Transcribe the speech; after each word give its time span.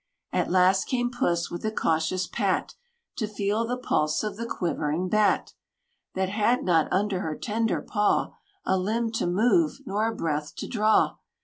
At 0.33 0.49
last 0.49 0.85
came 0.87 1.11
Puss, 1.11 1.51
with 1.51 1.63
a 1.63 1.71
cautious 1.71 2.25
pat 2.25 2.73
To 3.17 3.27
feel 3.27 3.67
the 3.67 3.77
pulse 3.77 4.23
of 4.23 4.35
the 4.35 4.47
quivering 4.47 5.09
Bat, 5.09 5.53
That 6.15 6.29
had 6.29 6.63
not, 6.63 6.91
under 6.91 7.19
her 7.19 7.35
tender 7.37 7.83
paw, 7.83 8.33
A 8.65 8.79
limb 8.79 9.11
to 9.11 9.27
move, 9.27 9.81
nor 9.85 10.07
a 10.07 10.15
breath 10.15 10.55
to 10.55 10.67
draw! 10.67 11.17